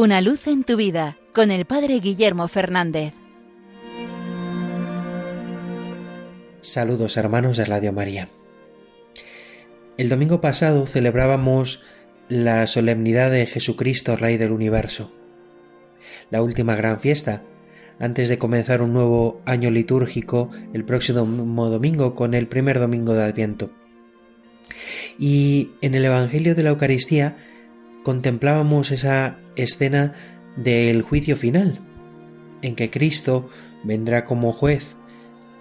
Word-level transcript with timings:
Una 0.00 0.22
luz 0.22 0.46
en 0.46 0.64
tu 0.64 0.78
vida 0.78 1.18
con 1.34 1.50
el 1.50 1.66
Padre 1.66 2.00
Guillermo 2.00 2.48
Fernández. 2.48 3.12
Saludos 6.62 7.18
hermanos 7.18 7.58
de 7.58 7.66
Radio 7.66 7.92
María. 7.92 8.30
El 9.98 10.08
domingo 10.08 10.40
pasado 10.40 10.86
celebrábamos 10.86 11.82
la 12.30 12.66
solemnidad 12.66 13.30
de 13.30 13.44
Jesucristo, 13.44 14.16
Rey 14.16 14.38
del 14.38 14.52
Universo, 14.52 15.12
la 16.30 16.40
última 16.40 16.76
gran 16.76 16.98
fiesta, 16.98 17.42
antes 17.98 18.30
de 18.30 18.38
comenzar 18.38 18.80
un 18.80 18.94
nuevo 18.94 19.42
año 19.44 19.68
litúrgico 19.68 20.48
el 20.72 20.86
próximo 20.86 21.68
domingo 21.68 22.14
con 22.14 22.32
el 22.32 22.48
primer 22.48 22.78
domingo 22.78 23.12
de 23.12 23.24
Adviento. 23.24 23.70
Y 25.18 25.72
en 25.82 25.94
el 25.94 26.06
Evangelio 26.06 26.54
de 26.54 26.62
la 26.62 26.70
Eucaristía 26.70 27.36
contemplábamos 28.02 28.90
esa 28.90 29.38
escena 29.56 30.14
del 30.56 31.02
juicio 31.02 31.36
final, 31.36 31.80
en 32.62 32.74
que 32.76 32.90
Cristo 32.90 33.48
vendrá 33.84 34.24
como 34.24 34.52
juez 34.52 34.96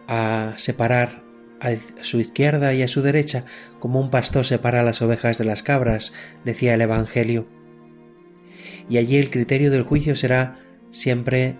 a 0.07 0.53
separar 0.57 1.23
a 1.59 1.71
su 2.01 2.19
izquierda 2.19 2.73
y 2.73 2.81
a 2.83 2.87
su 2.87 3.01
derecha 3.01 3.45
como 3.79 3.99
un 3.99 4.09
pastor 4.09 4.45
separa 4.45 4.83
las 4.83 5.01
ovejas 5.01 5.37
de 5.37 5.45
las 5.45 5.63
cabras, 5.63 6.13
decía 6.45 6.73
el 6.73 6.81
Evangelio. 6.81 7.47
Y 8.89 8.97
allí 8.97 9.17
el 9.17 9.29
criterio 9.29 9.69
del 9.69 9.83
juicio 9.83 10.15
será 10.15 10.59
siempre 10.89 11.59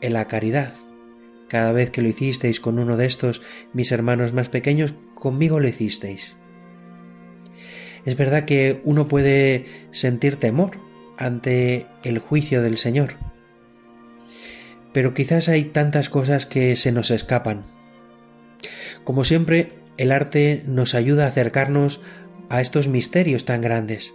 en 0.00 0.14
la 0.14 0.26
caridad. 0.26 0.72
Cada 1.48 1.72
vez 1.72 1.90
que 1.90 2.00
lo 2.00 2.08
hicisteis 2.08 2.60
con 2.60 2.78
uno 2.78 2.96
de 2.96 3.06
estos 3.06 3.42
mis 3.72 3.92
hermanos 3.92 4.32
más 4.32 4.48
pequeños, 4.48 4.94
conmigo 5.14 5.60
lo 5.60 5.68
hicisteis. 5.68 6.36
Es 8.04 8.16
verdad 8.16 8.44
que 8.44 8.80
uno 8.84 9.08
puede 9.08 9.66
sentir 9.90 10.36
temor 10.36 10.78
ante 11.18 11.86
el 12.02 12.18
juicio 12.18 12.62
del 12.62 12.78
Señor, 12.78 13.16
pero 14.92 15.14
quizás 15.14 15.48
hay 15.48 15.64
tantas 15.64 16.08
cosas 16.08 16.46
que 16.46 16.76
se 16.76 16.92
nos 16.92 17.10
escapan. 17.10 17.64
Como 19.04 19.24
siempre, 19.24 19.72
el 19.96 20.12
arte 20.12 20.62
nos 20.66 20.94
ayuda 20.94 21.24
a 21.24 21.28
acercarnos 21.28 22.00
a 22.48 22.60
estos 22.60 22.88
misterios 22.88 23.44
tan 23.44 23.60
grandes. 23.60 24.14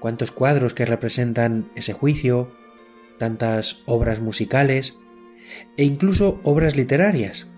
Cuántos 0.00 0.30
cuadros 0.30 0.74
que 0.74 0.86
representan 0.86 1.70
ese 1.74 1.92
juicio, 1.92 2.52
tantas 3.18 3.82
obras 3.86 4.20
musicales 4.20 4.96
e 5.76 5.84
incluso 5.84 6.40
obras 6.44 6.76
literarias. 6.76 7.48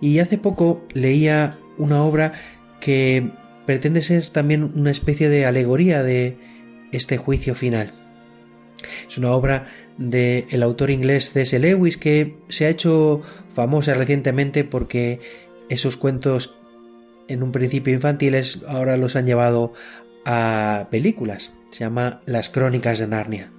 Y 0.00 0.18
hace 0.20 0.38
poco 0.38 0.86
leía 0.92 1.58
una 1.78 2.02
obra 2.02 2.32
que 2.80 3.32
pretende 3.66 4.02
ser 4.02 4.28
también 4.28 4.72
una 4.74 4.90
especie 4.90 5.28
de 5.28 5.44
alegoría 5.44 6.02
de 6.02 6.38
este 6.92 7.16
juicio 7.18 7.54
final. 7.54 7.92
Es 9.08 9.18
una 9.18 9.32
obra 9.32 9.66
del 9.98 10.46
el 10.50 10.62
autor 10.62 10.90
inglés 10.90 11.30
C.S. 11.30 11.58
Lewis 11.58 11.96
que 11.96 12.36
se 12.48 12.66
ha 12.66 12.70
hecho 12.70 13.22
famosa 13.52 13.94
recientemente 13.94 14.64
porque 14.64 15.20
esos 15.68 15.96
cuentos 15.96 16.56
en 17.28 17.42
un 17.42 17.52
principio 17.52 17.92
infantiles 17.92 18.60
ahora 18.68 18.96
los 18.96 19.16
han 19.16 19.26
llevado 19.26 19.72
a 20.24 20.88
películas. 20.90 21.54
Se 21.70 21.80
llama 21.80 22.20
Las 22.26 22.50
Crónicas 22.50 22.98
de 22.98 23.08
Narnia. 23.08 23.52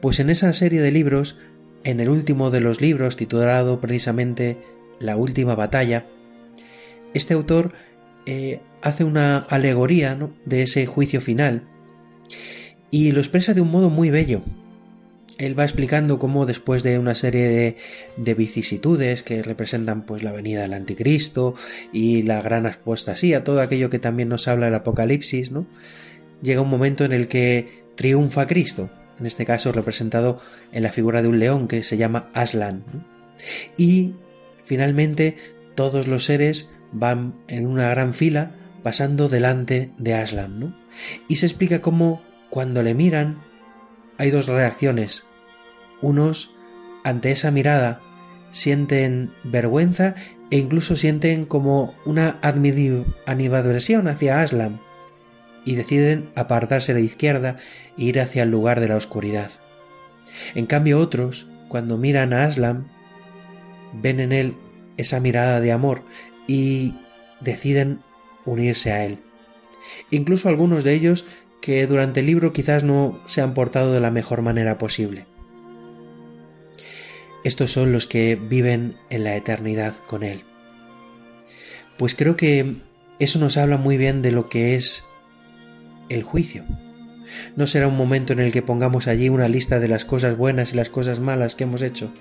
Pues 0.00 0.20
en 0.20 0.30
esa 0.30 0.52
serie 0.52 0.80
de 0.80 0.90
libros, 0.90 1.38
en 1.84 2.00
el 2.00 2.08
último 2.08 2.50
de 2.50 2.60
los 2.60 2.80
libros, 2.80 3.16
titulado 3.16 3.80
precisamente 3.80 4.58
La 4.98 5.16
Última 5.16 5.54
Batalla, 5.54 6.06
este 7.14 7.34
autor 7.34 7.72
eh, 8.26 8.60
hace 8.82 9.04
una 9.04 9.38
alegoría 9.38 10.18
de 10.44 10.62
ese 10.62 10.86
juicio 10.86 11.20
final 11.20 11.62
y 12.90 13.12
lo 13.12 13.20
expresa 13.20 13.54
de 13.54 13.60
un 13.60 13.70
modo 13.70 13.90
muy 13.90 14.10
bello. 14.10 14.42
Él 15.38 15.58
va 15.58 15.64
explicando 15.64 16.18
cómo 16.18 16.46
después 16.46 16.82
de 16.82 16.98
una 16.98 17.14
serie 17.14 17.76
de, 18.16 18.34
vicisitudes 18.34 19.22
que 19.22 19.42
representan 19.42 20.02
pues 20.02 20.22
la 20.22 20.30
venida 20.30 20.60
del 20.60 20.74
anticristo 20.74 21.54
y 21.92 22.22
la 22.22 22.42
gran 22.42 22.66
apostasía, 22.66 23.42
todo 23.42 23.60
aquello 23.60 23.90
que 23.90 23.98
también 23.98 24.28
nos 24.28 24.46
habla 24.46 24.68
el 24.68 24.74
Apocalipsis. 24.74 25.50
Llega 26.42 26.60
un 26.60 26.68
momento 26.68 27.04
en 27.04 27.12
el 27.12 27.28
que 27.28 27.82
triunfa 27.96 28.46
Cristo, 28.46 28.90
en 29.18 29.26
este 29.26 29.46
caso 29.46 29.72
representado 29.72 30.38
en 30.70 30.82
la 30.82 30.92
figura 30.92 31.22
de 31.22 31.28
un 31.28 31.38
león 31.38 31.68
que 31.68 31.82
se 31.82 31.96
llama 31.96 32.28
Aslan. 32.34 32.84
Y 33.76 34.14
finalmente 34.64 35.36
todos 35.74 36.08
los 36.08 36.24
seres 36.24 36.70
van 36.92 37.34
en 37.48 37.66
una 37.66 37.88
gran 37.88 38.14
fila 38.14 38.52
pasando 38.82 39.28
delante 39.28 39.92
de 39.98 40.14
Aslan, 40.14 40.60
¿no? 40.60 40.76
Y 41.28 41.36
se 41.36 41.46
explica 41.46 41.80
cómo 41.80 42.22
cuando 42.50 42.82
le 42.82 42.94
miran 42.94 43.42
hay 44.18 44.30
dos 44.30 44.46
reacciones. 44.46 45.24
Unos, 46.00 46.54
ante 47.04 47.30
esa 47.30 47.50
mirada, 47.50 48.00
sienten 48.50 49.32
vergüenza 49.44 50.14
e 50.50 50.58
incluso 50.58 50.96
sienten 50.96 51.46
como 51.46 51.94
una 52.04 52.38
animadversión 52.42 54.08
hacia 54.08 54.42
Aslan 54.42 54.80
y 55.64 55.76
deciden 55.76 56.30
apartarse 56.36 56.92
de 56.92 57.00
la 57.00 57.06
izquierda 57.06 57.56
e 57.96 58.02
ir 58.02 58.20
hacia 58.20 58.42
el 58.42 58.50
lugar 58.50 58.80
de 58.80 58.88
la 58.88 58.96
oscuridad. 58.96 59.50
En 60.54 60.66
cambio 60.66 60.98
otros, 60.98 61.48
cuando 61.68 61.96
miran 61.96 62.32
a 62.32 62.44
Aslan, 62.44 62.90
ven 63.94 64.20
en 64.20 64.32
él 64.32 64.56
esa 64.96 65.20
mirada 65.20 65.60
de 65.60 65.72
amor 65.72 66.02
y 66.46 66.94
deciden 67.40 68.00
unirse 68.44 68.92
a 68.92 69.04
él. 69.04 69.18
Incluso 70.10 70.48
algunos 70.48 70.84
de 70.84 70.94
ellos 70.94 71.24
que 71.60 71.86
durante 71.86 72.20
el 72.20 72.26
libro 72.26 72.52
quizás 72.52 72.84
no 72.84 73.20
se 73.26 73.40
han 73.40 73.54
portado 73.54 73.92
de 73.92 74.00
la 74.00 74.10
mejor 74.10 74.42
manera 74.42 74.78
posible. 74.78 75.26
Estos 77.44 77.72
son 77.72 77.92
los 77.92 78.06
que 78.06 78.36
viven 78.36 78.96
en 79.10 79.24
la 79.24 79.34
eternidad 79.36 79.94
con 80.06 80.22
Él. 80.22 80.44
Pues 81.98 82.14
creo 82.14 82.36
que 82.36 82.76
eso 83.18 83.38
nos 83.38 83.56
habla 83.56 83.78
muy 83.78 83.96
bien 83.96 84.22
de 84.22 84.32
lo 84.32 84.48
que 84.48 84.74
es 84.74 85.04
el 86.08 86.22
juicio. 86.22 86.64
No 87.56 87.66
será 87.66 87.88
un 87.88 87.96
momento 87.96 88.32
en 88.32 88.40
el 88.40 88.52
que 88.52 88.62
pongamos 88.62 89.08
allí 89.08 89.28
una 89.28 89.48
lista 89.48 89.80
de 89.80 89.88
las 89.88 90.04
cosas 90.04 90.36
buenas 90.36 90.72
y 90.72 90.76
las 90.76 90.90
cosas 90.90 91.18
malas 91.18 91.54
que 91.54 91.64
hemos 91.64 91.82
hecho. 91.82 92.12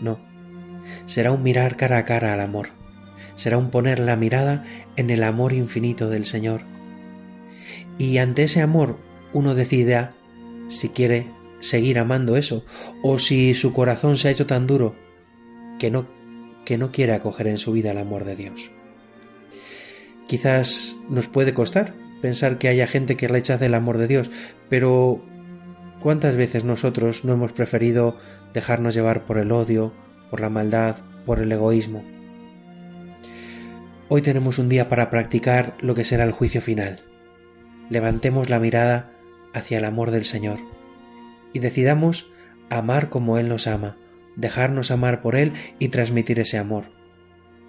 No. 0.00 0.20
Será 1.06 1.32
un 1.32 1.42
mirar 1.42 1.76
cara 1.76 1.98
a 1.98 2.04
cara 2.04 2.32
al 2.32 2.40
amor 2.40 2.79
será 3.34 3.58
un 3.58 3.70
poner 3.70 3.98
la 3.98 4.16
mirada 4.16 4.64
en 4.96 5.10
el 5.10 5.22
amor 5.22 5.52
infinito 5.52 6.08
del 6.08 6.26
Señor. 6.26 6.62
Y 7.98 8.18
ante 8.18 8.44
ese 8.44 8.62
amor 8.62 8.98
uno 9.32 9.54
decide 9.54 10.10
si 10.68 10.88
quiere 10.88 11.26
seguir 11.60 11.98
amando 11.98 12.36
eso 12.36 12.64
o 13.02 13.18
si 13.18 13.54
su 13.54 13.72
corazón 13.72 14.16
se 14.16 14.28
ha 14.28 14.30
hecho 14.30 14.46
tan 14.46 14.66
duro 14.66 14.94
que 15.78 15.90
no 15.90 16.06
que 16.64 16.78
no 16.78 16.92
quiere 16.92 17.14
acoger 17.14 17.46
en 17.46 17.58
su 17.58 17.72
vida 17.72 17.90
el 17.90 17.98
amor 17.98 18.24
de 18.24 18.36
Dios. 18.36 18.70
Quizás 20.26 20.96
nos 21.08 21.26
puede 21.26 21.54
costar 21.54 21.94
pensar 22.20 22.58
que 22.58 22.68
haya 22.68 22.86
gente 22.86 23.16
que 23.16 23.28
rechace 23.28 23.66
el 23.66 23.74
amor 23.74 23.98
de 23.98 24.06
Dios, 24.06 24.30
pero 24.68 25.20
¿cuántas 26.00 26.36
veces 26.36 26.64
nosotros 26.64 27.24
no 27.24 27.32
hemos 27.32 27.52
preferido 27.52 28.16
dejarnos 28.52 28.94
llevar 28.94 29.24
por 29.24 29.38
el 29.38 29.52
odio, 29.52 29.92
por 30.30 30.40
la 30.40 30.50
maldad, 30.50 30.96
por 31.26 31.40
el 31.40 31.50
egoísmo? 31.50 32.04
Hoy 34.12 34.22
tenemos 34.22 34.58
un 34.58 34.68
día 34.68 34.88
para 34.88 35.08
practicar 35.08 35.76
lo 35.80 35.94
que 35.94 36.02
será 36.02 36.24
el 36.24 36.32
juicio 36.32 36.60
final. 36.60 37.04
Levantemos 37.90 38.50
la 38.50 38.58
mirada 38.58 39.12
hacia 39.54 39.78
el 39.78 39.84
amor 39.84 40.10
del 40.10 40.24
Señor 40.24 40.58
y 41.52 41.60
decidamos 41.60 42.28
amar 42.70 43.08
como 43.08 43.38
Él 43.38 43.48
nos 43.48 43.68
ama, 43.68 43.98
dejarnos 44.34 44.90
amar 44.90 45.22
por 45.22 45.36
Él 45.36 45.52
y 45.78 45.90
transmitir 45.90 46.40
ese 46.40 46.58
amor. 46.58 46.86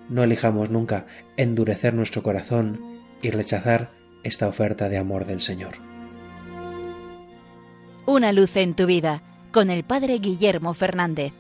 No 0.10 0.24
elijamos 0.24 0.72
nunca 0.72 1.06
endurecer 1.38 1.94
nuestro 1.94 2.24
corazón 2.24 2.82
y 3.22 3.30
rechazar 3.30 3.92
esta 4.24 4.48
oferta 4.48 4.90
de 4.90 4.98
amor 4.98 5.26
del 5.26 5.42
Señor. 5.42 5.74
Una 8.08 8.34
luz 8.34 8.56
en 8.56 8.74
tu 8.74 8.88
vida 8.88 9.22
con 9.52 9.70
el 9.70 9.84
Padre 9.84 10.18
Guillermo 10.18 10.74
Fernández. 10.74 11.34